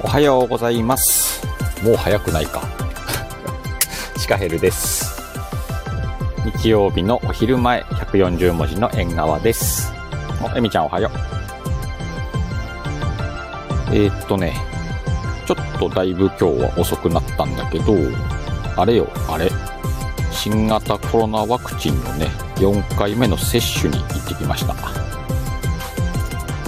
[0.00, 1.44] おはようございます。
[1.82, 2.62] もう早くないか。
[4.16, 5.20] シカヘルです。
[6.60, 9.92] 日曜日のお昼前140文字の縁側です。
[10.40, 11.18] おえみちゃんおはよう。
[13.90, 14.54] えー、っとね
[15.46, 17.94] ちょっとだいぶ今日は遅くなったんだけど
[18.76, 19.50] あれよあれ。
[20.30, 22.26] 新型コロナワクチンのね
[22.56, 25.07] 4回目の接種に行ってきました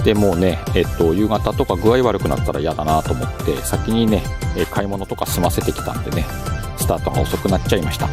[0.03, 4.23] でもうね、えっと、夕方とか具合悪くなったら嫌だなと思って先にね
[4.71, 6.25] 買い物とか済ませてきたんでね
[6.77, 8.09] スタートが遅くなっちゃいました。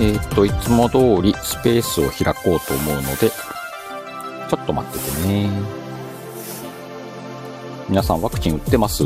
[0.00, 5.50] えっといつも通りスペースを開こうと思うのでちょっと待っててね。
[7.88, 9.04] 皆さんワクチン打ってます？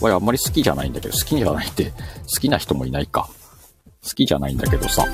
[0.00, 1.96] わいあんまり好きじゃないんだけど好きじゃないって好
[2.40, 3.28] きな人もいないか。
[4.04, 5.04] 好きじゃないんだけどさ。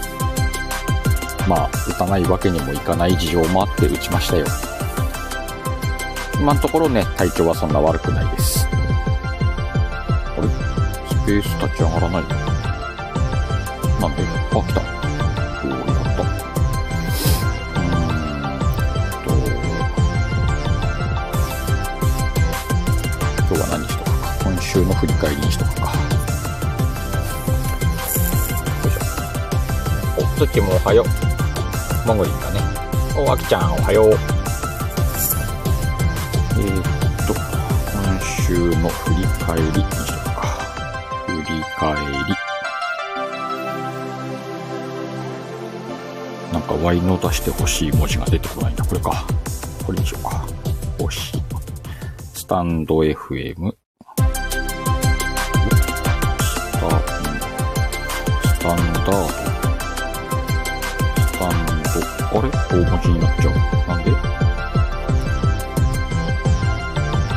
[1.48, 4.46] まあ、打たないわけにもいかない事情もあって打ちましたよ。
[6.38, 8.68] 今のところね、体調はそんな悪くないです。
[8.68, 8.70] あ
[10.40, 10.48] れ？
[11.08, 12.28] スペース立ち上がらないな
[14.08, 14.22] んで？
[14.52, 14.80] あ、来た。
[14.80, 16.22] おー、よかった。
[19.26, 19.40] うーんと、
[23.42, 24.44] 今日は何しとくか？
[24.44, 25.80] 今週の振り返りにしとくか。
[25.82, 25.88] よ
[28.86, 30.22] いしょ。
[30.22, 31.06] お、つきもおはよう。
[32.14, 32.60] モグリンだね。
[33.16, 34.08] お、あきちゃん、おはよう。
[34.08, 34.16] えー、
[36.80, 36.82] っ
[37.24, 40.42] と、今週の振り返りにしとくか。
[41.26, 41.44] 振り
[41.78, 41.94] 返
[42.26, 42.34] り。
[46.52, 48.84] なんか Y の出してほしい文字が出てこないんだ。
[48.84, 49.24] これか。
[49.86, 50.44] これにしようか。
[50.98, 51.42] 欲しい。
[52.34, 53.14] スタンド FM。
[53.14, 53.20] ス
[56.72, 56.90] タン、
[58.42, 59.49] スタンダード。
[62.02, 62.48] あれ？
[62.50, 63.54] 大文字になっちゃう。
[63.88, 64.10] なんで？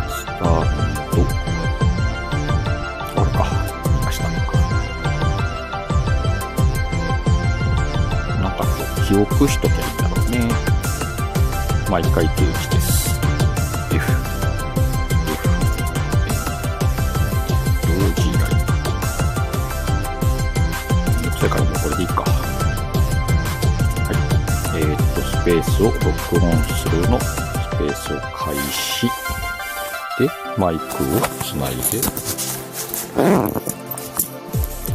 [0.09, 0.38] スター
[1.11, 1.16] ト。
[3.16, 3.38] あれか。
[3.89, 4.23] 見ました。
[8.39, 8.67] なんかこ
[8.98, 10.38] う、記憶しときゃいいんだろうね。
[11.89, 12.73] 毎回定期
[25.53, 26.03] ペースを録
[26.43, 27.19] 音するの。
[27.19, 27.30] ス
[27.77, 29.05] ペースを開始。
[30.17, 30.27] で
[30.58, 30.87] マイクを
[31.43, 31.77] つないで。
[31.77, 31.83] よ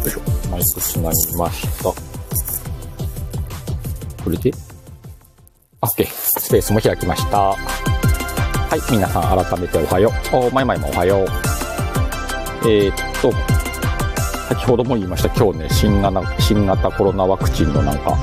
[0.05, 0.21] いしょ。
[0.51, 1.85] マイクつなぎました。
[4.25, 4.51] これで。
[5.81, 6.05] OK
[6.41, 7.39] スペースも開きました。
[7.39, 7.57] は
[8.77, 10.37] い皆さん改めておはよう。
[10.37, 11.29] おまいまいもおはよう。
[12.69, 13.31] えー、っと
[14.49, 18.19] 先ほども言いました今日ね新型新型コロナワクチンのなんか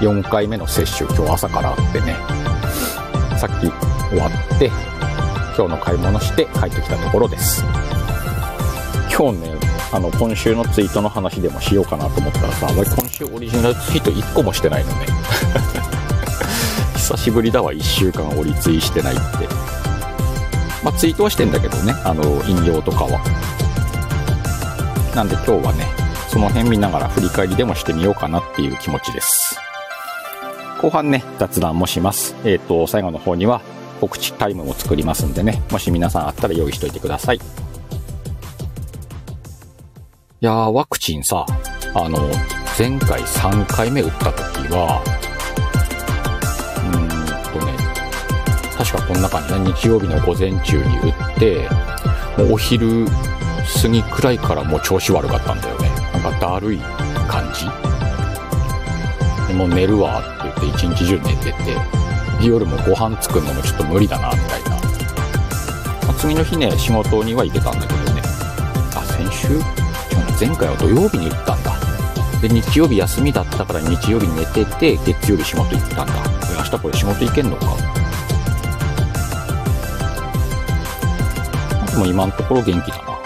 [0.00, 2.16] 4回目の接種今日朝からあってね。
[3.38, 3.70] さっき
[4.10, 4.66] 終わって
[5.56, 7.64] 今日の買い物して帰ってきたところです。
[9.16, 9.56] 今日ね
[9.92, 15.06] あの今週のツイートの話でもしようかなと思ったらさ今週オリジナルツイート1個もしてないのね。
[16.96, 19.22] 久しぶりだわ1週間折りツイしてないって。
[20.82, 23.20] まあ、ツイートはしてんだけどねあの引用とかは。
[25.14, 25.86] なんで今日はね
[26.28, 29.65] その辺見ながら振り返りでもしてみようかなっていう気持ちです。
[30.80, 32.34] 後半ね、雑談もします。
[32.44, 33.62] えっ、ー、と、最後の方には
[34.00, 37.36] 告知タイムも作りますんでね、もし皆さんあったら用意しといてください。
[37.36, 37.40] い
[40.40, 41.46] やー、ワクチンさ、
[41.94, 42.18] あの、
[42.78, 45.02] 前回3回目打った時は、
[46.76, 47.72] うーんとね、
[48.76, 51.68] 確かこんな感じね、日曜日の午前中に打って、
[52.36, 53.06] もうお昼
[53.82, 55.90] 過ぎくらいからもう調子悪かったんだよね。
[56.12, 56.78] なんかだるい
[57.26, 57.85] 感じ。
[59.56, 61.56] でも寝るわって言って一日中寝てて、
[62.42, 64.70] 夜もご飯作るのもちょっと無理だな、みたいな。
[64.72, 64.76] ま
[66.10, 68.20] あ、次の日ね、仕事には行けたんだけどね。
[68.94, 69.48] あ、先週？
[69.54, 69.62] 違う
[70.38, 71.72] 前回は土曜日に行ったんだ。
[72.42, 76.12] で、日曜日休みだったから日曜日寝てて、月曜日仕事行ったんだ。
[76.58, 77.64] 明日これ仕事行けんのか
[81.92, 83.18] でも今のところ元気だな。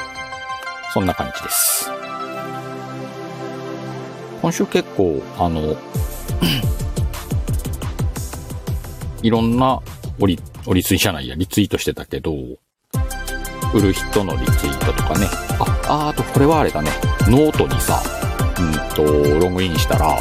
[0.94, 1.90] そんな感じです。
[4.40, 5.76] 今週結構、あの、
[9.22, 9.80] いろんな
[10.18, 12.32] 折り、折りツイじゃないや、リツイートしてたけど、
[13.74, 15.26] 売る人のリツイートとかね。
[15.58, 16.90] あ、ああとこれはあれだね。
[17.26, 18.02] ノートにさ、
[18.58, 19.04] うんと、
[19.46, 20.16] ログインしたら、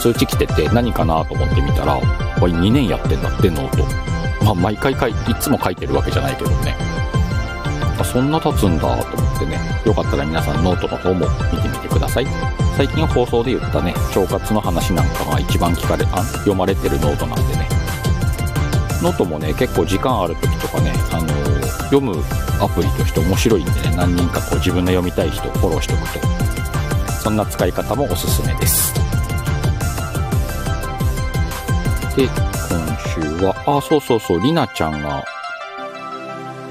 [0.00, 1.98] 通知来てて何かなと思ってみたら、
[2.40, 4.44] おい、2年やってんだって、 note。
[4.44, 6.74] まあ、毎回書い、いつも書いてるわけじゃないけどね。
[7.98, 9.58] あ、そんな経つんだと思ってね。
[9.84, 12.26] よかったら皆さんノートの方も見てみてください。
[12.80, 17.68] 最近放送で言ったね、腸活の話なんかが一番聞かれ、あ、読まれてるノートなんでね。
[19.02, 22.16] ノートもね、結構時間ある時とかね、あのー、読む
[22.58, 28.94] アプリとして面白いんでね、何人かこう自分の読みたい人をフォローしておくと、そんな使い方もおすすめです。
[32.16, 35.22] で、今週は、あ、そうそうそう、りなちゃんが、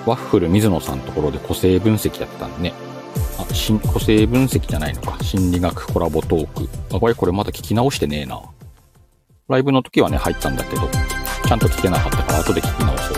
[0.07, 2.88] ワッフル水野さんのところで個性分析やったんでね。
[3.41, 5.17] あ、個性分析じゃないのか。
[5.23, 6.69] 心理学コラボトーク。
[6.95, 8.41] あ、これこれまだ聞き直してねえな。
[9.47, 10.87] ライブの時はね、入ったんだけど、
[11.47, 13.17] ちゃんと聞けなかったから後で聞き直そう。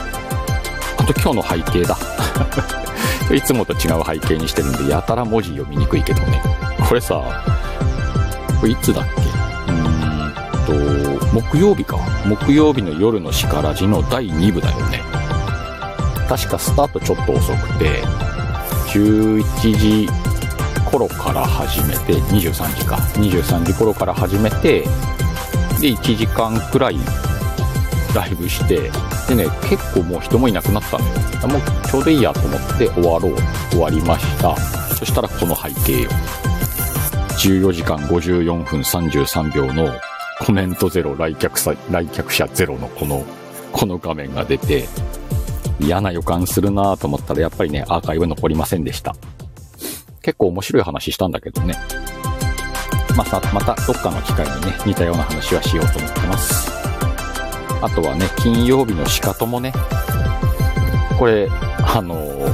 [0.99, 1.97] あと今日の背景だ。
[3.35, 6.41] いつもと違う背景にしてるんで、やたら文字読みにくいけどね。
[6.87, 7.21] これさ、
[8.59, 9.71] これいつだっけ？
[9.71, 11.97] うーんと、木曜日か。
[12.25, 15.01] 木曜日の夜のしからじの第2部だよね。
[16.29, 18.03] 確かスタートちょっと遅くて、
[18.93, 19.43] 11
[19.77, 20.09] 時
[20.91, 22.95] 頃から始めて、23時か。
[22.95, 24.81] 23時頃から始めて、
[25.79, 26.97] で、1時間くらい
[28.13, 28.91] ライブして、
[29.29, 31.13] でね、結構もう人もいなくなったのよ。
[31.47, 33.35] もうちょうどいいやと思って終わろう。
[33.69, 34.57] 終わりました。
[34.95, 36.09] そしたらこの背景よ。
[37.39, 39.89] 14時間54分33秒の
[40.45, 41.57] コメントゼロ、来客、
[41.89, 43.25] 来客者ゼロのこの、
[43.71, 44.89] この画面が出て、
[45.81, 49.15] 嫌な予感するなと思ったらやっぱりね、アーカイブ残りませんでした。
[50.21, 51.75] 結構面白い話したんだけどね。
[53.17, 56.71] また、またどっかの機会にね、似たような話はしようと思ってます。
[57.81, 59.73] あとはね、金曜日の仕方もね、
[61.17, 62.51] これ、あのー、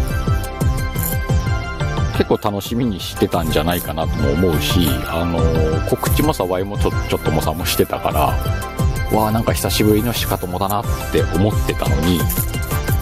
[2.18, 12.20] 結構楽しみにしてたんじゃないかなとも思うし、あのー、告知もさ、ワイもちょちょっともさもしてたから、わあなんか久しぶりの仕方もだなって思ってたのに、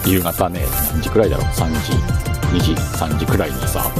[0.06, 1.92] 夕方ね、何時くらいだろう ?3 時、
[2.56, 3.90] 2時、3時くらいにさ、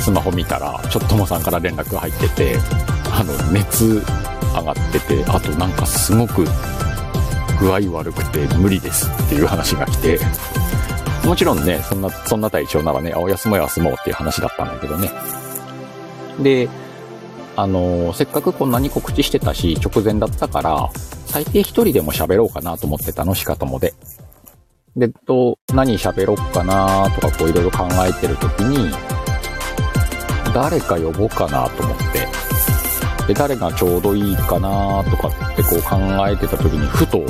[0.00, 2.56] スマホ見たら、ちょっともさんから連絡が入ってて、
[3.10, 4.02] あの、熱
[4.54, 6.44] 上がってて、あとなんかすごく
[7.58, 10.20] 具合悪くて無理ですっていう話が来て、
[11.24, 15.10] もちろんね、そんな、そんな体調ならね、あ、お休もう休もうっていう話だったんだけどね。
[16.40, 16.68] で、
[17.58, 20.90] あのせっかくこんなに告知してたし、直前だったから、
[21.26, 23.94] 最低一人でも喋ろうかなと思って楽しかともで。
[24.96, 28.90] で、と、何喋ろうかなとかこういろいろ考えてる時に、
[30.54, 32.26] 誰か呼ぼうかなと思って、
[33.26, 37.22] で、誰がちょうどいいかなとかってこう考えてた時に、ふと、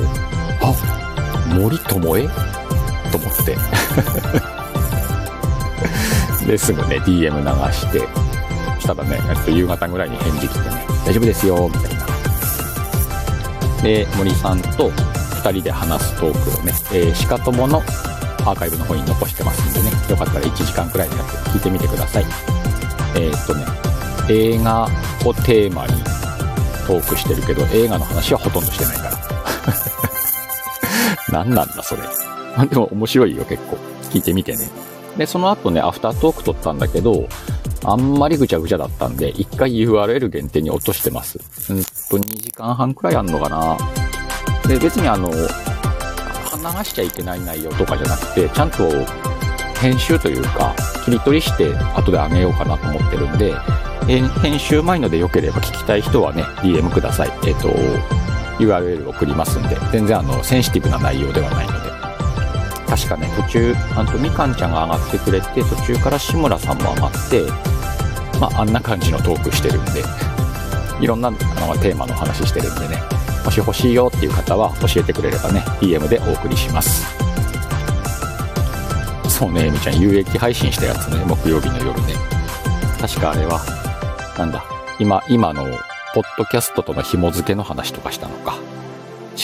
[0.63, 0.73] あ、
[1.59, 2.29] 森友え
[3.11, 3.57] と思って。
[6.47, 7.99] で、すぐね、DM 流して、
[8.79, 12.07] したらね、っと夕方ぐらいに返事来てね、大丈夫ですよ、みたいな。
[13.83, 14.93] で、森さんと
[15.47, 22.25] 2人で話すトークをね、えー、しかとものアーカイブの方に残してますんでね、よかったら1時間くらいのやつ聞いてみてください。
[23.17, 23.65] えー、っとね、
[24.29, 24.89] 映画
[25.25, 25.93] をテーマに
[26.87, 29.19] トークしてるけど、映画の話はほとんどしてないから。
[31.45, 32.03] 何なんだ、それ。
[32.67, 33.77] でも面白いよ、結構。
[34.11, 34.69] 聞いてみてね。
[35.17, 37.29] で、その後ね、アフタートーク撮ったんだけど、
[37.85, 41.39] あんまりぐちゃぐちゃだったんで、一回 URL 限定に落としてます。
[41.71, 44.06] うんと、2時間半くらいあんのかな。
[44.69, 48.89] で、別にあの、流しちゃいけない内容とかじゃなくて、ちゃんと
[49.81, 50.75] 編集というか、
[51.05, 53.55] 切り取りして後であげようかなと思ってるんで、
[54.07, 57.31] 編集前ので良ければ聞きたい人はね、DM ください。
[57.47, 57.69] えっ、ー、と、
[58.59, 61.91] URL 送りますんで、全然あの、センシティブな内容ではないので。
[62.89, 67.43] 確かね、途中、あとみかんちゃんが上がってくれて、途中から志村さんも上がって、
[68.41, 70.03] まあ、あんな感じのトークしてるんで、
[71.01, 71.39] いろんなあの
[71.79, 73.03] テーマの話してるんでね、
[73.47, 77.07] もし欲しいよっていう方は教えてくれればね、DM でお送りします。
[79.29, 82.15] そうねえ、みちゃん、有益配信したやつね、木曜日の夜ね。
[83.01, 83.61] 確かあれは、
[84.37, 84.65] なんだ、
[84.99, 85.63] 今、今の、
[86.13, 88.57] ポッドキャストとの紐付けの話とかしたのか。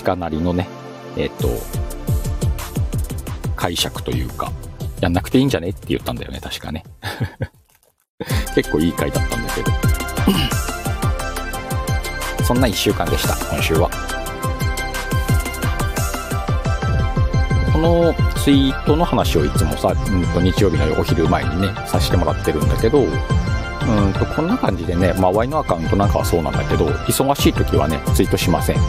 [0.03, 0.67] 鹿なりのね、
[1.17, 1.49] えっ、ー、と、
[3.55, 4.51] 解釈というか、
[5.01, 5.69] やんなくていいんじゃね？
[5.69, 6.83] って言ったんだよね、確かね。
[8.57, 10.72] 結構いい回だったんだけど。
[12.45, 13.89] そんな一週間でした、今週は。
[17.73, 28.77] このツイートの話をいつもさ、うんと日曜日のお昼前にね、させてもらってるんだけど、うんと、こんな感じでね、まあ、Y のアカウントなんかはそうなんだけど、忙しい時はね、ツイートしません。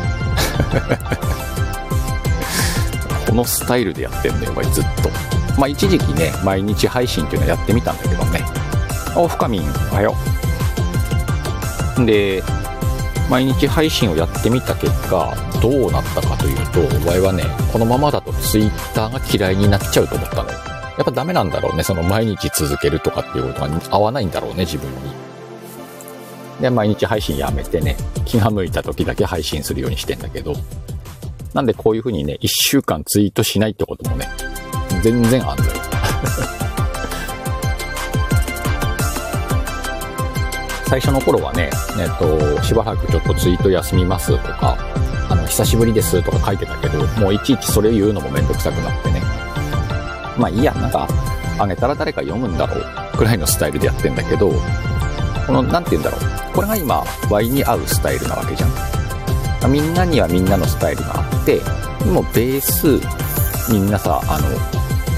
[3.27, 5.10] このスタイルでやってんだよ、ずっと。
[5.57, 8.45] まあ、一時期ね、毎日配信っていうのやってみたんだけどね。
[9.15, 10.15] お、深みん、おはよ
[11.98, 12.05] う。
[12.05, 12.43] で、
[13.30, 20.50] 毎日配信をやってみた結果、どうなったかというと、Y はね、このままだと Twitter が嫌いになっちゃうと思ったの。
[20.50, 20.58] や
[21.01, 21.84] っぱダメなんだろうね。
[21.84, 24.98] その毎日続けるとかっていうことが合わないんだろうね、自分に。
[26.62, 30.53] で、毎日配信やめてね、気が向いた時だけ配信するようにしてんだけど。
[31.53, 34.30] なんでこういう風にね、1週間ツイートしないってこともね、
[35.01, 35.72] 全然あんのよ。
[40.93, 44.77] 最初の頃はね、えっと、しばらくちょっとツイート休みますとか、
[45.27, 49.19] あの、久しぶりですとか書いてたけど、もういちいちそれ言うのもめんどくさくなってね。
[50.38, 51.07] まあいいや、なんか、
[51.57, 54.51] あげたら誰か読むんだろう、くらいのスタイルでやってんだけど、
[55.47, 56.53] この、なんて言うんだろう。
[56.53, 58.67] これが今、Y に合うスタイルなわけじゃ
[59.67, 59.71] ん。
[59.71, 63.01] みんなにはみんなのスタイルがあって、でもベース、
[63.73, 64.47] みんなさ、あの、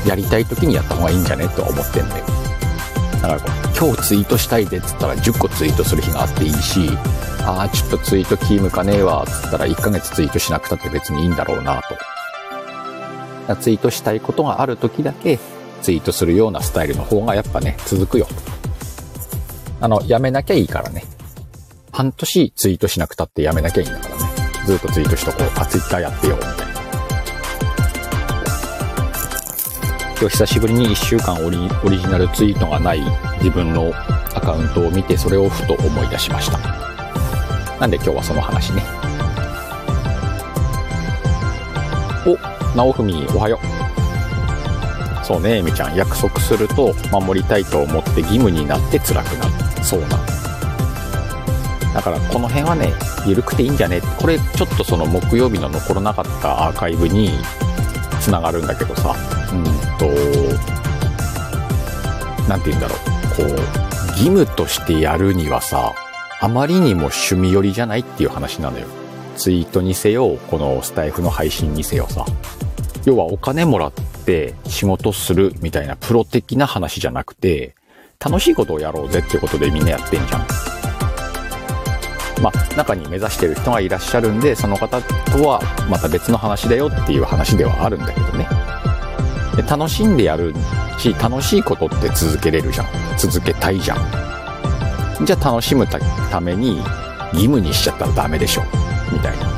[0.08, 1.50] やりたい時にやった方がいいんじゃね？
[1.50, 2.35] とは思ってんだよ。
[3.28, 6.90] だから今日ツイートしたいでっつったら10個ツイートする日があっていいし、
[7.46, 11.82] ああ、ちょっとツイート気向かねえわっつったら1ヶ月ツイートしなくたって別にいいんだろうな
[13.48, 13.56] と。
[13.56, 15.40] ツイートしたいことがある時だけ
[15.82, 18.28] ツイートするようなスタイルの方がやっぱね、続くよ。
[19.82, 21.04] あの、やめなきゃいいからね。
[21.92, 24.22] 半年ツイートしなくたってやめなきゃいいんだからね。
[24.66, 25.60] ずっとツイートしとこう。
[25.60, 26.65] あ、ツイッターやってよ、みたいな。
[30.30, 33.02] 日久しぶりに1週間オリオリジナルツイートがない
[33.38, 33.92] 自分の
[34.34, 36.58] アカウントを見てそれをふと思い出しました。
[37.80, 38.84] なんで今日はその話ね。
[42.26, 42.38] お、
[42.78, 43.60] 直文おはよ
[45.22, 45.26] う。
[45.26, 45.96] そうね、えみちゃん。
[45.96, 49.84] 約束すると守りたいと思って義務になって辛くなる。
[49.84, 50.08] そうな。
[51.94, 52.94] だからこの辺はね、
[53.26, 54.02] 緩くていいんじゃね？
[54.20, 57.32] これちょっとその木曜日の残らなかったアーカイブに
[58.22, 59.16] つながるんだけどさ。
[59.58, 59.64] うん
[59.98, 60.08] と、
[62.48, 63.00] なんて言うんだろう。
[63.36, 63.50] こう、
[64.12, 65.94] 義務としてやるにはさ、
[66.40, 68.86] あまりにも趣味寄りじゃないっていう話なのよ。
[69.38, 72.26] ツイートにせよ、このスタイフの配信にせよさ。
[73.06, 73.92] 要はお金もらっ
[74.26, 77.76] て仕事するみたいなプロ的な話じゃなくて、
[78.20, 80.48] 楽しいことをやろうぜってことでみんなやってんじゃん。
[82.42, 88.48] まあ、中に目指してる人がいらっしゃるんで、その方とはまた別の話だよっていう話ではあるんだけどね。
[89.56, 90.54] で楽しんでやる
[90.98, 92.88] し、楽しいことって続けれるじゃん。
[93.18, 95.26] 続けたいじゃん。
[95.26, 96.78] じゃあ楽しむために
[97.32, 98.64] 義務にしちゃったらダメでしょ。
[99.12, 99.56] みたいな。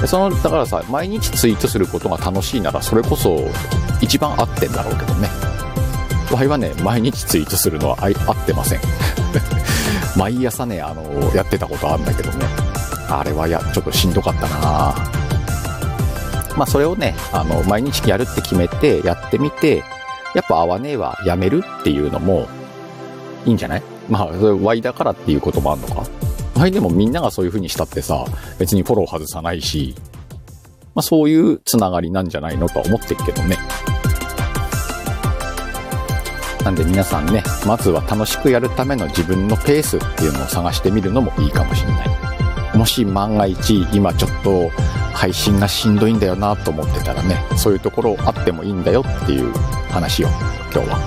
[0.00, 3.48] でその、だからさ、毎日ツイートすることが楽しいなら、それこそ
[4.00, 5.28] 一番合ってんだろうけどね。
[6.30, 8.80] 場合はね、毎日ツイートするのは合ってません。
[10.16, 12.46] 毎朝ね、あの、やってたことあるんだけどね。
[13.08, 15.17] あれはや、ちょっとしんどかったなぁ
[16.58, 19.84] まあそれをね、あの、毎日やるって決めて、やってみて、
[20.34, 22.48] やっぱ合わねえわ、やめるっていうのも、
[23.46, 23.82] いいんじゃない？
[24.08, 26.02] まあ、それ Y だからっていうこともあるのか
[26.56, 28.24] Y でもみんながそういう風にしたってさ、
[28.58, 29.94] 別にフォロー外さないし、
[30.94, 33.56] まあそういうつながりなんじゃないのとは思ってるけどね。
[36.64, 42.17] なんで皆さんね、まずは楽しくやるための自分のペースっていうのを探してみるのもいいかもしれない。
[42.78, 44.70] もし万が一今ちょっと
[45.12, 49.52] 配信がしんどいんだよなと思ってたらね、そういうところあってもいいんだよっていう
[49.90, 50.28] 話を
[50.72, 50.98] 今日は。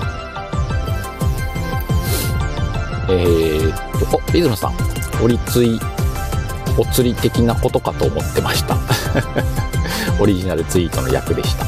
[3.10, 4.74] えー、っと、お、リズムさん、
[5.24, 5.80] おりつい、
[6.78, 8.76] お釣り的なことかと思ってました。
[10.20, 11.64] オリジナルツイートの役でした。
[11.64, 11.68] あ、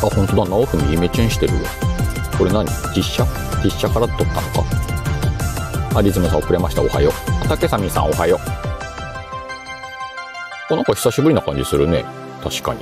[0.00, 1.60] 本当だ、直文イメチェンしてるわ。
[2.38, 2.64] これ何？
[2.96, 3.26] 実写？
[3.62, 4.79] 実写から撮ったのか？
[6.00, 6.82] あ、リズムさん遅れました。
[6.82, 7.48] おはよう。
[7.48, 8.40] 竹さみさんおはよ
[10.70, 10.74] う。
[10.74, 12.04] なんか久しぶりな感じするね。
[12.42, 12.80] 確かに。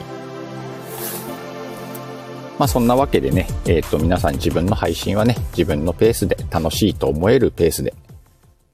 [2.59, 7.95] まあそんなわけでね、えっ、ー、と皆さん自分の配信はね、自分のペースで楽しいと思えるペースで。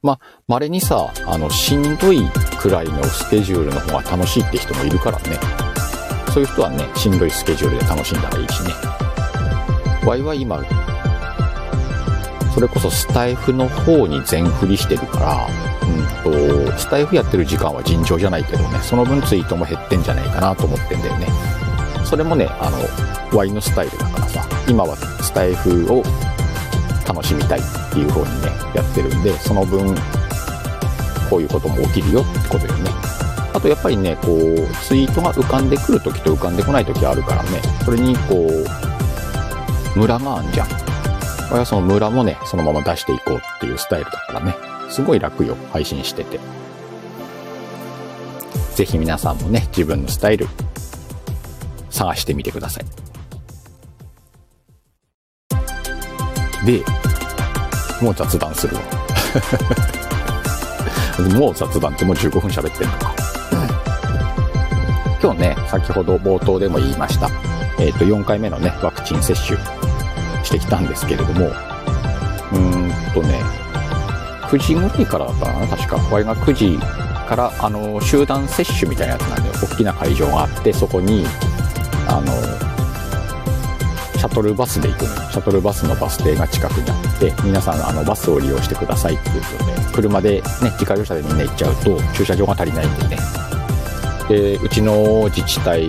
[0.03, 2.21] まあ、稀にさ、あの、しんどい
[2.61, 5.39] くらいのスケジュールの方が楽しいって人もいるからね。
[6.35, 8.75] そういう人はね、しんどいスケジュールで楽しんだらいいしね。
[10.05, 10.63] ワイは今、
[12.55, 15.49] それこそスタイフの方に全振りしてるから、
[15.89, 21.27] うんと、スタイフやってる時間は尋常じゃないけどね、その分ツイートも減ってんじゃないかなと思ってんだよね。
[22.05, 26.05] それもね、あの、ワイのスタイルだからさ、今はスタイフを
[27.09, 29.93] 楽しみたいっていう方にね、やってるんで、その分、
[31.29, 32.91] こういうことも起きるよってことよね。
[33.53, 38.47] あとやっぱりね、こう、ツイートが浮かんでくるときと浮かんでこないときあるからね、それにこ
[39.97, 40.84] う、ムラがあんじゃん。
[41.51, 44.55] 俺はそのムラもね、そのまま出していこうっていうスタイルだからね、
[44.89, 46.41] すごい楽よ、配信してて。
[48.75, 50.49] ぜひ皆さんもね、自分のスタイル、
[51.91, 52.85] 探してみてください。
[56.67, 56.83] で、
[58.01, 58.83] もう雑談するわ。
[61.39, 63.15] もう雑談ってもう15分喋ってんのか。
[65.23, 67.31] 今日ね、先ほど冒頭でも言いました、
[67.79, 69.59] えっ、ー、と、4回目のね、ワクチン接種
[70.55, 73.43] してきたんですけれども、うーんとね、
[74.43, 75.99] 9時ぐらいからだったかな、確か。
[75.99, 76.79] これが9時
[77.27, 81.25] からあの集団接種みたいなやつなんで大きな会場があってそこに
[82.07, 82.27] あの
[84.19, 93.19] シャトルバスで行くのシャトルバスのバス停が近くにあって皆さんあのバスを利用してくださいっていうことで車でね自家用車でみんな行っちゃうと駐車場が足りないんでね
[94.29, 95.89] でうちの自治体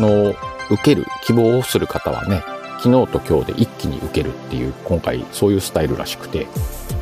[0.00, 0.34] の
[0.70, 2.42] 受ける希望をする方はね
[2.86, 6.46] 昨日と今日で一気に受けるっていう今回そういうスタイルらしくて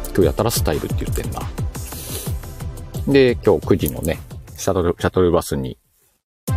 [0.07, 1.41] 今日やったらスタイルって言ってんな。
[3.07, 4.19] で今日9時のね
[4.57, 5.77] シャトルシャトルバスに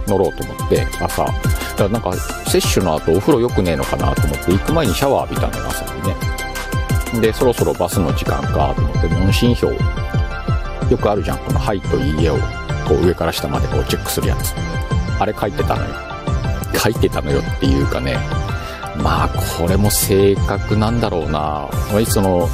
[0.08, 1.26] 乗ろうと思って朝。
[1.26, 1.44] だか
[1.80, 7.22] らなんか接種の後お風呂良くねえのかなと思って行く前にシャワー浴びたのよ朝にね。
[7.22, 9.78] でそろそろバスの時間かと思って問診票よ
[10.98, 11.38] くあるじゃん。
[11.40, 12.38] この「はい」と「いいえ」を
[12.88, 14.54] こう上から下までこうチェックするやつ。
[15.20, 15.90] あれ書いてたのよ。
[16.82, 18.16] 書いてたのよっていうかね
[19.02, 21.70] まあこれも正確なんだろうな。
[22.08, 22.50] その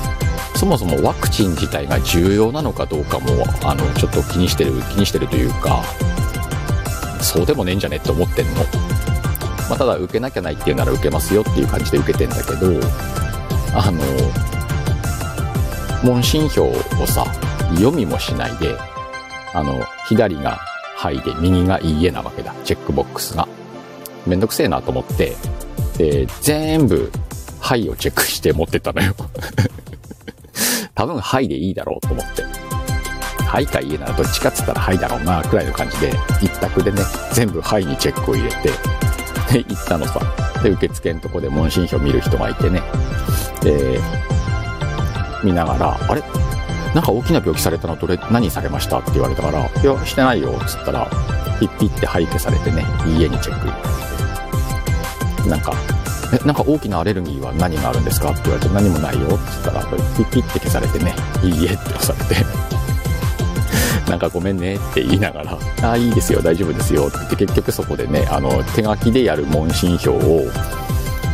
[0.56, 5.84] そもそもワクチン自体が重要なのかどうかもあのちょっと気にしてる気にしてるというか
[7.22, 8.54] そうでもねえんじゃねって思ってんの、
[9.70, 12.68] まあ、ただ受けなきゃないっていうなら受けますよっていう感じで受けてんだけど
[13.76, 14.02] あの
[16.04, 16.74] 問診票を
[17.08, 17.26] さ
[17.76, 18.78] 読みもしないで
[19.54, 20.60] あの左が
[20.96, 22.54] 「はい」で右が「いいえ」なわけだ。
[22.64, 23.48] チェックボックスが。
[24.26, 25.36] めんどくせえなと思って
[25.98, 27.12] で全部
[27.60, 29.16] 「はい」をチェックして持ってったのよ。
[30.96, 32.44] 多分「はい」でいいだろうと思って。
[33.54, 38.72] はいかいいならどっちかっつったらはいだろうな、くらいの感じで、一択でね、全部はいにチェックを入れて、
[39.52, 40.20] で、行ったのさ。
[40.64, 42.82] で、受付のとこで問診票見る人がいてね、
[43.62, 44.00] で、
[45.44, 46.24] 見ながら、あれ？
[46.96, 47.96] なんか大きな病気されたの？
[47.96, 48.98] どれ、何されました？
[48.98, 51.08] って言われたから、いや、してないよ、っつったら、
[51.60, 53.68] ピッピって廃棄されてね、いいえにチェック。
[55.48, 55.74] なんか、
[56.34, 58.32] え、なんか大きなアレルギーは何があるんですか？
[58.32, 62.44] って言われて何もないよ、つったら、ピッピって消されてね、いいえって押されて。
[64.10, 70.50] なんかごめんねって言いながら、ああ、いいですよ、大丈夫ですよって言って結局そこでね、あの、手書きでやる問診票を、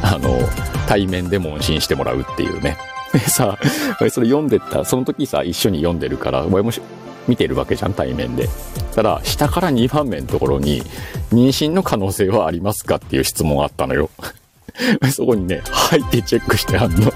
[0.01, 0.39] あの、
[0.87, 2.77] 対面で問診してもらうっていうね。
[3.11, 3.57] でさ、
[3.97, 6.71] それ読んでった、その時さ、一緒に読んでるから、俺も
[7.29, 8.49] 見てるわけじゃん、対面で。
[8.95, 10.81] ただ、下から2番目のところに、
[11.31, 14.09] 妊娠の可能性はありますかっていう質問があったのよ。
[15.13, 17.13] そこにね、はいってチェックしてあんの。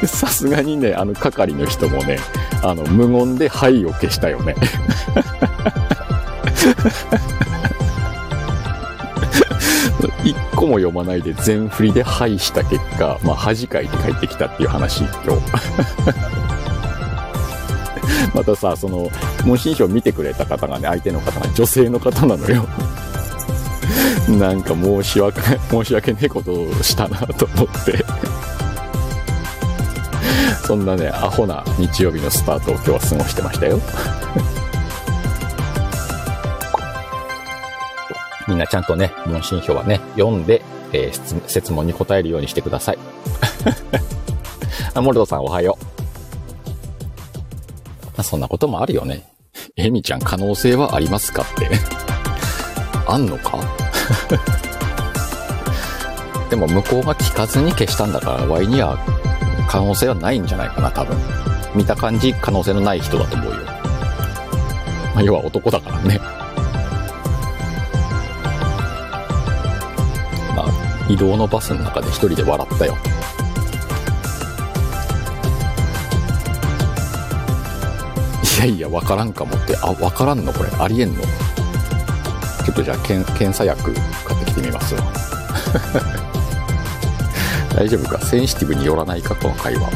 [0.06, 2.18] さすがにね、あの係の人もね、
[2.62, 4.54] あの、無言ではいを消したよね。
[10.24, 16.39] 一個も読まないで全振りではいした結果、まあ、恥かいて帰ってきたっていう話、今日。
[18.34, 19.10] またさ、その、
[19.44, 22.66] 問診票見てくれた方がね、相手の方が女性の方なのよ。
[24.28, 25.40] なんか申し訳、
[25.70, 28.04] 申し訳ねえことをしたなと思って
[30.64, 33.80] そんなね、アホな日曜日のスタートを今日は過ごしてましたよ。
[38.46, 40.62] みんなちゃんとね、問診票はね、読んで、
[40.92, 42.98] えー、質問に答えるようにしてください。
[44.94, 45.99] あ、モルドさんおはよう。
[48.20, 49.22] まあそんなこともあるよね。
[49.76, 51.70] エミちゃん可能性はありますかって
[53.06, 53.58] あんのか？
[56.50, 58.98] でも向こうが聞かずに消したんだから、ワイには
[59.70, 61.16] 可能性はないんじゃないかな、多分。
[61.74, 63.56] 見た感じ、可能性のない人だと思うよ。
[65.14, 66.20] まあ、要は男だからね。
[70.54, 70.66] まあ、
[71.08, 72.94] 移動のバスの中で一人で笑ったよ。
[78.60, 79.74] やいや、わからんかもって。
[79.78, 80.52] あ、わからんの？
[80.52, 80.70] これ。
[80.78, 81.22] ありえんの？
[81.22, 83.94] ちょっとじゃあ、検査薬
[84.24, 85.02] 買ってきてみますわ。
[87.74, 88.20] 大丈夫か？
[88.20, 89.90] センシティブによらないかこの会話。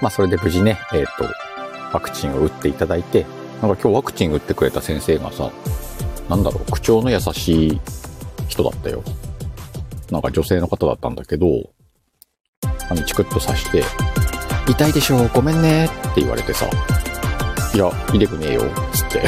[0.00, 1.28] まあ、それで無事ね、えっ、ー、と、
[1.92, 3.26] ワクチンを打っていただいて、
[3.60, 5.50] なんか今日ワクチン打ってくれた先生がさ、
[6.30, 7.80] なんだろう、口調の優しい
[8.48, 9.02] 人だったよ。
[10.10, 11.46] なんか女性の方だったんだけど、
[12.88, 13.84] あの、チクッと刺して、
[14.66, 16.66] 痛いでしょごめんねって言われてさ、
[17.74, 19.22] いや、痛くねえよ、つって。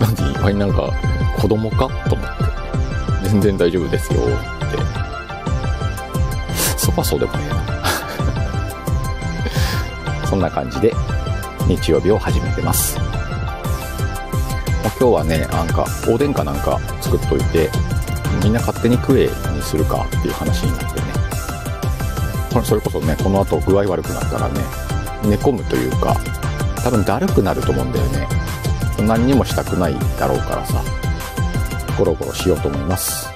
[0.42, 0.58] 何？
[0.58, 0.90] なんか、
[1.40, 1.88] 子供か？
[2.08, 2.28] と思っ
[3.22, 3.28] て。
[3.28, 4.24] 全然大丈夫ですよっ
[4.70, 4.78] て。
[6.76, 7.62] そばそうでもねえな。
[10.26, 10.94] そんな感じで
[11.66, 12.98] 日曜日を始めてます。
[12.98, 17.70] ま今日はね、なんか、おでんかなんか作っといて、
[18.42, 20.91] みんな勝手に食えにするかっていう話になって。
[22.60, 24.60] それこそね、この後具合悪くなったらね、
[25.24, 26.16] 寝込むというか、
[26.82, 28.28] 多分だるくなると思うんだよね。
[29.06, 30.82] 何にもしたくないだろうからさ。
[31.98, 33.28] ゴロゴロしようと思います。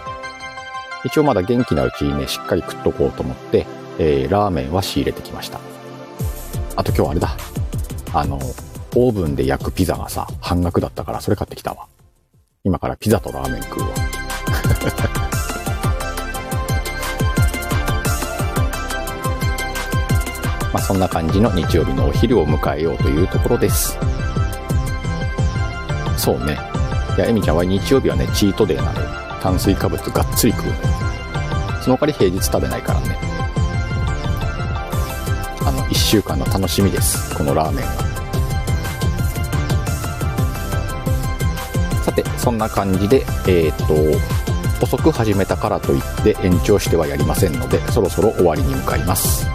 [1.05, 3.67] 一応まだ元気なうちにね、しっかり食っとこうと思って、
[3.99, 5.61] えー、ラーメンは仕入れてきました。
[6.75, 7.37] あと今日あれだ。
[8.13, 8.39] あの、
[8.97, 11.87] オーブンで焼くピザがさ、半額だったからそれ買ってきたわ。
[12.65, 15.36] 今からピザとラーメン食うわ。
[20.77, 23.97] まあそんな感じの日曜日のお昼を迎えようというところです。
[26.19, 26.59] そうね。
[27.17, 29.09] いや、エミちゃんは日曜日はね、チートデーなのよ。
[29.41, 30.75] 炭水化物がっつり食うの。
[31.81, 33.17] その代わり平日食べないからね。
[35.65, 37.35] あの、一週間の楽しみです。
[37.35, 37.93] このラーメンが。
[42.05, 43.77] さて、そんな感じで、えー、っ
[44.79, 49.49] と、遅く始めたからといって延長してはやりませんので、そろそろ終わりに向かいます。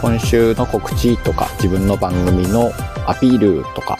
[0.00, 2.72] 今週の告知とか、自分の番組の
[3.06, 3.98] アピールとか、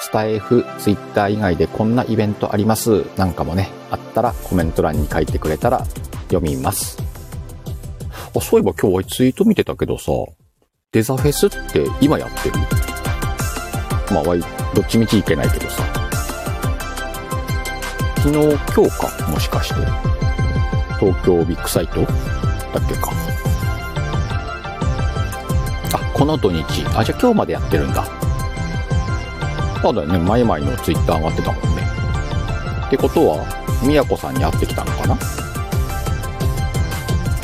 [0.00, 5.84] スタイフ、ツイッター以外でこんなイベントありますなんかもね、あったらコメント欄に書いてくれたら
[6.28, 6.96] 読みます。
[8.34, 10.12] あ、そういえば今日はツイート見てたけどさ、
[10.92, 12.54] デザフェスって今やってる？
[14.10, 14.40] まあ、わい、
[14.74, 15.82] どっちみちいけないけどさ。
[18.16, 18.34] 昨日、
[18.74, 19.74] 今日か、もしかして。
[20.98, 22.00] 東京ビッグサイト？
[22.00, 23.12] だっけか。
[26.18, 26.64] この土日。
[26.96, 28.04] あ、じゃあ今日までやってるんだ。
[29.84, 31.82] まだね、前々のツイッター上がってたもんね。
[32.86, 33.46] ってことは、
[33.84, 35.16] みやこさんに会ってきたのかな？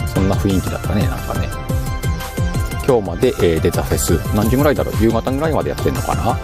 [0.08, 1.48] そんな雰囲気だったね、なんかね。
[2.86, 4.94] 今日まで、えー、デザフェス、何時ぐらいだろう？
[5.00, 6.36] 夕方ぐらいまでやってんのかな？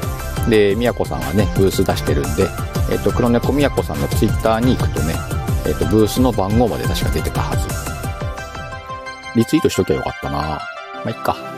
[0.48, 2.44] で、みやこさんはね、ブース出してるんで、
[2.92, 5.14] えっ、ー、と、黒猫みやこさんのツイッターに行くとね、
[5.66, 7.66] えっ、ー、と、ブースの番号まで確か出てたはず。
[9.34, 10.60] リツイートしときゃよかったなま
[11.06, 11.49] あ、いっか。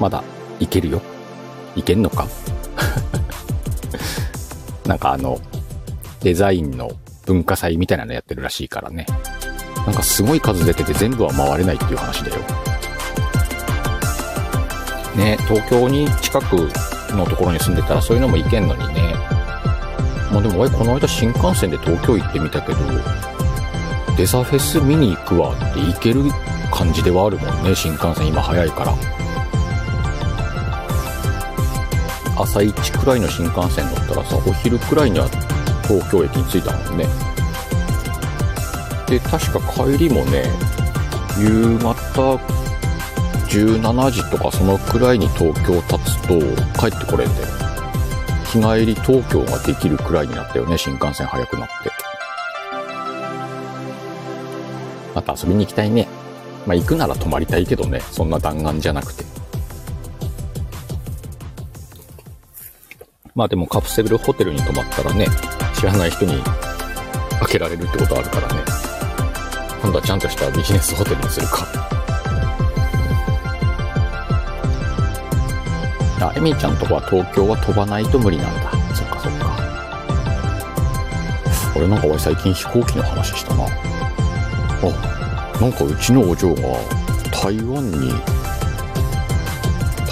[0.00, 0.24] まだ、
[0.58, 1.00] いけるよ。
[1.76, 2.26] いけんのか？
[4.86, 5.38] なんかあの、
[6.20, 6.90] デザインの
[7.26, 9.06] 文化祭みたいなのやってるらしいからね。
[9.86, 12.36] なんかすごい数出てて全部は回れないっていう話だよ。
[15.16, 16.68] ね、東京に近く
[17.14, 19.14] のところに住んでたらそういうのも行けんのにね。
[20.32, 22.78] まあでも俺この間新幹線で東京行ってみたけど、
[24.16, 26.22] デザフェス見に行くわって行ける
[26.72, 28.94] 感じではあるもんね、新幹線今早いから。
[32.42, 35.28] 朝一くらいの新幹線乗ったらさ、お昼くらいには
[35.86, 37.06] 東京駅に着いたもんね。
[39.06, 40.44] で、確か帰りもね、
[41.38, 42.36] 夕方
[43.48, 46.38] 17時とかそのくらいに東京立つと
[46.80, 47.46] 帰ってこれんだよ。
[48.46, 51.90] 日帰り東京ができるくらいになったよね、新幹線早くなって。
[55.14, 56.08] また遊びに行きたいね。
[56.66, 59.39] まあ行くなら泊まりたいけどね、そんな弾丸じゃなくて。
[63.40, 65.26] まあでもカプセルホテルに泊まったらね、
[65.74, 66.42] 知らない人に
[67.40, 68.60] 開けられるってことあるからね。
[69.80, 71.66] 今度はちゃんとしたビジネスホテルにするか。
[76.20, 78.72] あ、エミちゃんとこは東京は飛ばないと無理なんだ。
[78.94, 79.56] そっかそっか。
[81.74, 83.64] 俺なんか俺最近飛行機の話したな。
[83.64, 83.68] あ、
[85.58, 86.60] なんかうちのお嬢が
[87.42, 88.12] 台湾に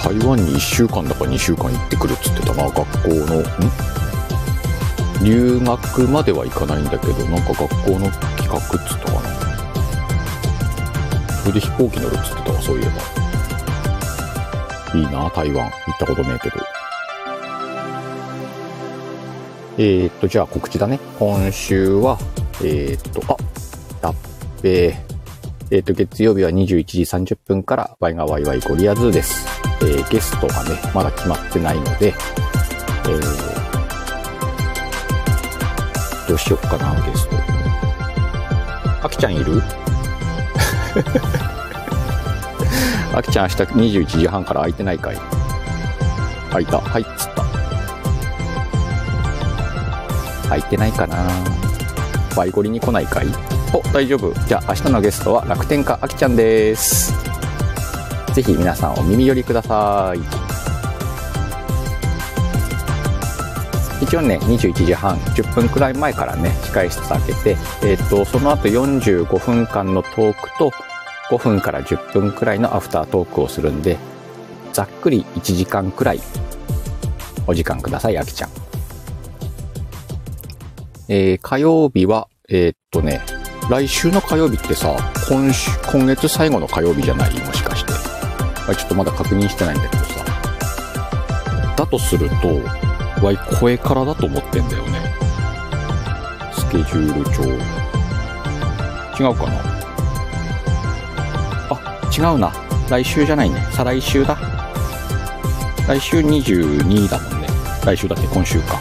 [0.09, 3.43] 台湾に1週間だか2週間行ってくるっつってたな、学校の、ん
[5.23, 9.29] 留学までは行かないんだけど、なんか学校の企画っつったかな。
[11.43, 12.85] それで飛行機乗るっつってたわ、そういえ
[14.93, 14.99] ば。
[14.99, 15.69] いいな、台湾。
[15.69, 16.55] 行ったことねえけど。
[19.77, 20.99] えー、っと、じゃあ告知だね。
[21.19, 22.17] 今週は、
[22.63, 23.37] えー、っと、あ、
[24.01, 24.15] だっ
[24.63, 24.87] べ。
[25.69, 29.68] えー、っと、月曜日は21時30分から、ワイがワイワイゴリアズーです。
[29.91, 32.13] えー、ゲストがね、まだ決まってないので、
[33.05, 33.47] えー、
[36.27, 37.35] どうしよっかな、ゲスト。
[39.01, 39.63] あきちゃんいる？
[43.15, 45.17] あきちゃん明日21時半から空いてないかい？
[46.49, 46.79] 空いた。
[46.79, 47.43] はいっつった。
[50.49, 51.15] 空いてないかな
[52.35, 53.27] バイゴリに来ないかい？
[53.73, 54.31] お、大丈夫。
[54.47, 57.13] じゃあ明日のゲストは楽天家あきちゃんです。
[58.39, 60.19] ぜひ皆さんお耳寄りください。
[64.01, 70.71] 一応ね、21時半、10分くらい前からね、控室開けて、えっ、と、その後45分間のトークと、
[71.29, 73.97] 5分から10分くらいのアフタートークをするんで、
[74.71, 76.21] ざっくり1時間くらい、
[77.45, 78.49] お時間ください、あきちゃん。
[81.09, 83.21] えー、火曜日は、えー、っとね、
[83.69, 84.95] 来週の火曜日ってさ、
[85.27, 87.33] 今週、今月最後の火曜日じゃない？
[87.41, 87.78] もしかして。
[88.75, 90.25] ちょっとまだ確認してないんだけどさ。
[91.75, 92.61] だとすると、
[93.25, 95.13] わい、声からだと思ってんだよね。
[96.53, 97.43] スケジュール帳。
[99.21, 99.61] 違うかな？
[101.69, 102.51] あ、違うな。
[102.89, 103.67] 来週じゃないね。
[103.71, 104.37] 再来週だ。
[105.87, 107.47] 来週22だもんね。
[107.85, 108.79] 来週だって今週か。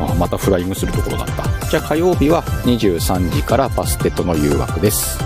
[0.00, 1.66] あ、またフライングするところだった。
[1.68, 5.18] じゃあ火曜日は23時からバステとの誘惑です。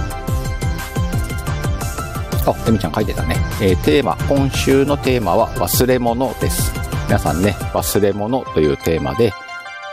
[2.46, 3.36] あ、エミちゃん書いてたね。
[3.60, 6.72] えー、テーマ、今週のテーマは忘れ物です。
[7.06, 9.32] 皆さんね、忘れ物というテーマで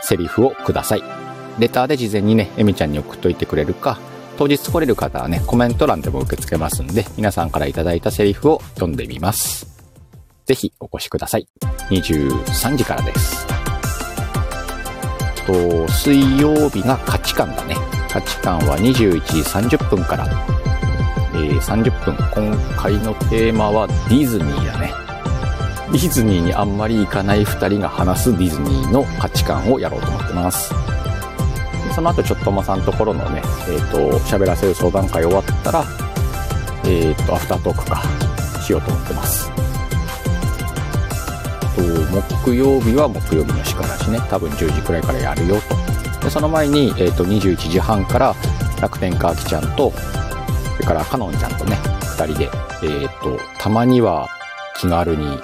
[0.02, 1.02] セリフをください。
[1.58, 3.98] レターで事前にね、エミちゃんに送っといてくれるか、
[4.38, 9.66] 当日来れる方はね、コメント欄でも受け付けますんで、皆さんからいいたセリフを読んでみます。
[10.46, 11.46] ぜひお越しください。
[11.90, 13.46] 23時からです。
[15.46, 17.76] と、水曜日が価値観だね。
[18.08, 22.16] 価値観は21時30分から、ー、30分。
[22.34, 24.92] 今回のテーマはディズニーだね。
[25.92, 30.72] ディズニーにあんまり行かない2人が話すディズニーの価値観をやろうと思ってます。
[31.94, 35.84] その後ちょっともさんところのね、えっ、ー、と、喋らせる相談会終わったら、
[36.84, 38.02] えっ、ー、と、アフタートークか、
[38.62, 39.50] しようと思ってます。
[41.80, 41.82] と、
[42.44, 45.56] 木曜日は木曜日のしからしね、多分10時くらいからやるよ
[46.20, 46.24] と。
[46.24, 48.34] で、その前に、えっ、ー、と、21時半から
[48.80, 49.92] 楽天カーキちゃんと、
[50.80, 51.76] それからカノンちゃんとね、
[52.16, 52.48] 2人で、
[52.82, 54.30] えっ、と、たまには
[54.78, 55.38] 気軽に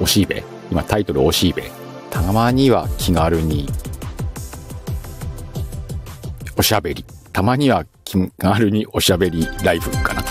[0.00, 0.42] おしいべ。
[0.70, 1.70] 今タイトルおしいべ。
[2.08, 3.68] たまには気軽に、
[6.56, 7.04] おしゃべり。
[7.34, 10.22] たまには気軽におしゃべりライブかな。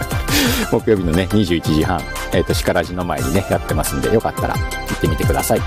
[0.70, 1.98] 木曜日のね、21時半、
[2.32, 4.60] えっ、ー、と、しからじの前にね、やってますんで、よかったら行
[4.94, 5.62] ってみてください。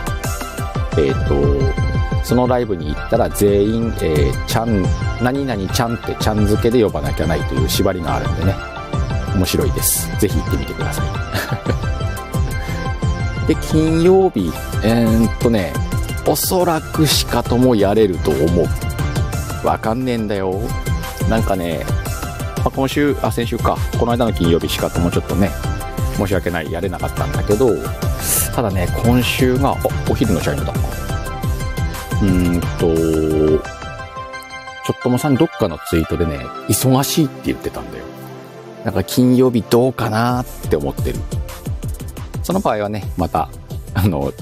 [1.00, 1.89] えっ、ー、と、
[2.24, 4.84] そのライブに行ったら全員、えー、ちゃん、
[5.22, 8.56] 何々ちゃんってちゃん付けで呼ばなきゃないという縛りがあるんでね、
[9.36, 10.08] 面白いです。
[10.20, 11.08] ぜひ行ってみてください。
[13.48, 14.52] で、金曜日、
[14.84, 15.74] えー、っとね、
[16.28, 19.68] おそらくしかともやれると思う。
[19.68, 20.62] わかんねえんだよ。
[21.30, 21.86] なんかね、
[22.58, 23.78] まあ、今週、あ、先週か。
[23.98, 25.50] この間の金曜日しかともちょっとね、
[26.18, 27.72] 申し訳ない、やれなかったんだけど、
[28.54, 29.76] ただね、今週が、
[30.10, 30.74] お昼のチャイムだ。
[32.22, 32.96] うんと、
[34.86, 38.06] ちょっともさんどっかのツイートでね、忙しいって言ってたんだよ。
[38.84, 41.20] なんか金曜日どうかなって思ってる。
[42.44, 43.50] その場合はね、また、
[43.94, 44.34] あの、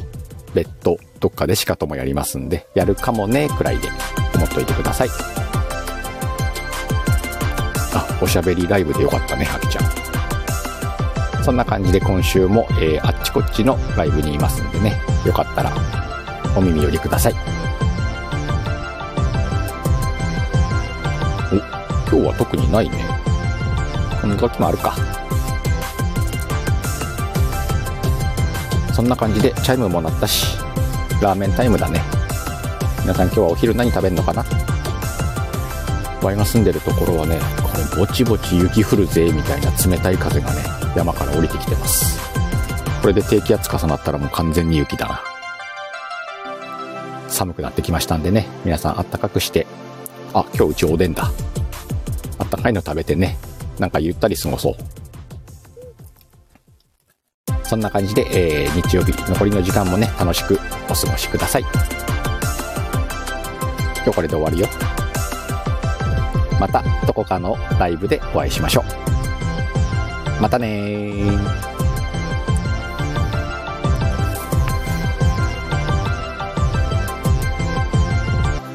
[0.53, 3.89] 別途どっかでしかともやりますんで、やるかもね、くらいで
[4.35, 5.09] 思っといてください。
[7.93, 9.81] あ、おしゃべりライブでよかったね、はきちゃ
[11.41, 11.43] ん。
[11.43, 15.71] そんな感じで今週も、えー、あっちこっちのライブにいますんでね、よかったら
[16.55, 17.66] お耳寄りください。
[22.09, 23.05] 今日は特にないね。
[24.21, 24.95] この時もあるか。
[28.93, 30.57] そんな感じでチャイムも鳴ったし、
[31.21, 32.01] ラーメンタイムだね。
[33.01, 34.43] 皆さん今日はお昼何食べんのかな？
[36.23, 40.61] ワイが住んでるところはね、これぼちぼち雪降るぜ、みたいな冷たい風がね、
[40.95, 42.19] 山から降りてきてます。
[43.01, 45.21] これで低気圧重なったらもう完全に雪だな。
[47.27, 49.67] 寒くなってきましたんでね、皆さんあったかくして、
[50.33, 51.31] あ、今日うちおでんだ。
[52.69, 53.37] いの食べてね、
[53.79, 54.75] なんかゆったり過ごそう。
[57.63, 58.25] そんな感じで、
[58.63, 61.63] えー、日曜日、残りの時間もね、楽しくお過ごしください。
[64.03, 64.67] 今日これで終わるよ。
[66.59, 68.81] また、どこかのライブでお会いしましょ
[70.39, 70.41] う。
[70.41, 71.23] またね